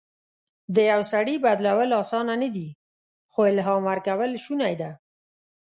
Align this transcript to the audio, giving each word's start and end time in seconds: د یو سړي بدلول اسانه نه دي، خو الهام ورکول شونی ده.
د 0.75 0.77
یو 0.91 1.01
سړي 1.11 1.35
بدلول 1.45 1.89
اسانه 2.01 2.35
نه 2.43 2.49
دي، 2.55 2.69
خو 3.31 3.39
الهام 3.51 3.81
ورکول 3.89 4.31
شونی 4.45 4.75
ده. 4.81 4.91